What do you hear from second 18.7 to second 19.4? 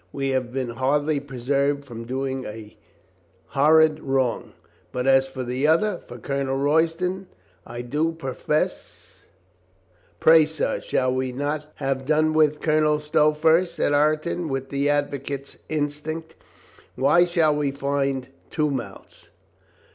mouths?